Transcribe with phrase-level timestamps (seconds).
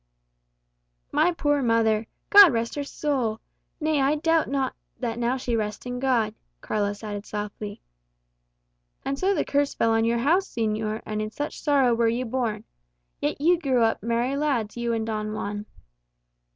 [1.11, 3.39] "My poor mother God rest her soul!
[3.79, 7.83] Nay, I doubt not that now she rests in God," Carlos added, softly.
[9.05, 12.25] "And so the curse fell on your house, señor; and in such sorrow were you
[12.25, 12.63] born.
[13.21, 15.67] Yet you grew up merry lads, you and Don Juan."